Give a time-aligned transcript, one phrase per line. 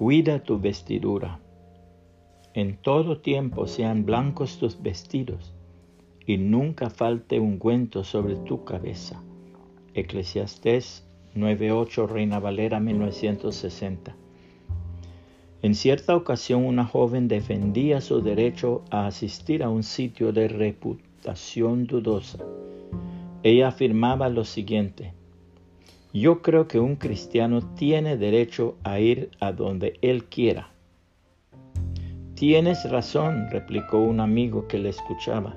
[0.00, 1.40] Cuida tu vestidura.
[2.54, 5.52] En todo tiempo sean blancos tus vestidos
[6.24, 9.22] y nunca falte ungüento sobre tu cabeza.
[9.92, 14.16] Eclesiastés 9.8 Reina Valera 1960.
[15.60, 21.86] En cierta ocasión una joven defendía su derecho a asistir a un sitio de reputación
[21.86, 22.38] dudosa.
[23.42, 25.12] Ella afirmaba lo siguiente,
[26.12, 30.70] yo creo que un cristiano tiene derecho a ir a donde él quiera.
[32.34, 35.56] Tienes razón, replicó un amigo que le escuchaba,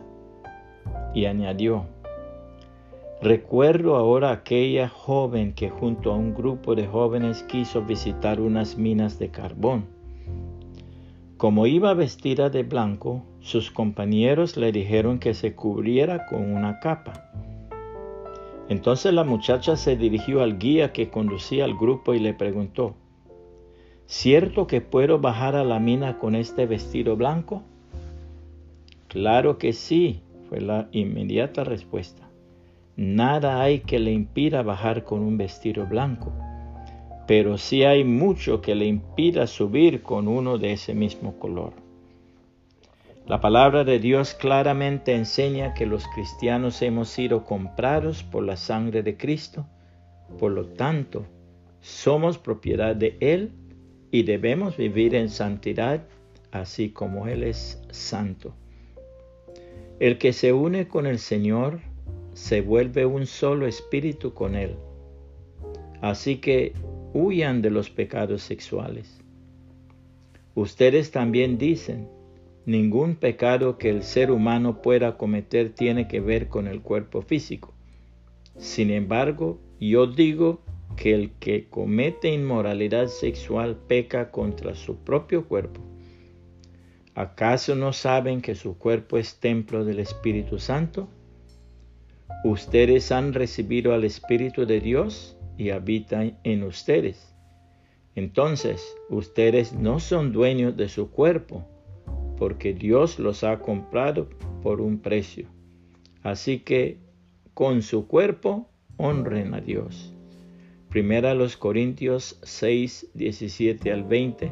[1.13, 1.85] y añadió,
[3.23, 9.17] Recuerdo ahora aquella joven que junto a un grupo de jóvenes quiso visitar unas minas
[9.17, 9.85] de carbón.
[11.37, 17.31] Como iba vestida de blanco, sus compañeros le dijeron que se cubriera con una capa.
[18.69, 22.95] Entonces la muchacha se dirigió al guía que conducía al grupo y le preguntó,
[24.05, 27.63] ¿Cierto que puedo bajar a la mina con este vestido blanco?
[29.07, 32.29] Claro que sí, fue la inmediata respuesta.
[32.95, 36.31] Nada hay que le impida bajar con un vestido blanco,
[37.27, 41.82] pero sí hay mucho que le impida subir con uno de ese mismo color.
[43.25, 49.01] La palabra de Dios claramente enseña que los cristianos hemos sido comprados por la sangre
[49.01, 49.65] de Cristo,
[50.37, 51.25] por lo tanto,
[51.79, 53.51] somos propiedad de Él
[54.11, 56.03] y debemos vivir en santidad
[56.51, 58.55] así como Él es santo.
[60.01, 61.79] El que se une con el Señor
[62.33, 64.75] se vuelve un solo espíritu con Él.
[66.01, 66.73] Así que
[67.13, 69.21] huyan de los pecados sexuales.
[70.55, 72.09] Ustedes también dicen,
[72.65, 77.73] ningún pecado que el ser humano pueda cometer tiene que ver con el cuerpo físico.
[78.57, 80.61] Sin embargo, yo digo
[80.95, 85.81] que el que comete inmoralidad sexual peca contra su propio cuerpo.
[87.15, 91.09] ¿Acaso no saben que su cuerpo es templo del Espíritu Santo?
[92.43, 97.33] Ustedes han recibido al Espíritu de Dios y habitan en ustedes.
[98.15, 101.65] Entonces, ustedes no son dueños de su cuerpo,
[102.37, 104.29] porque Dios los ha comprado
[104.61, 105.47] por un precio.
[106.21, 106.97] Así que
[107.53, 110.13] con su cuerpo honren a Dios.
[110.89, 114.51] Primera los Corintios 6, 17 al 20,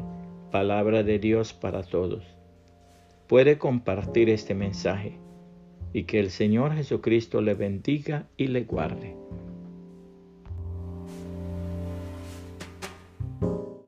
[0.50, 2.24] palabra de Dios para todos.
[3.28, 5.18] Puede compartir este mensaje
[5.92, 9.21] y que el Señor Jesucristo le bendiga y le guarde.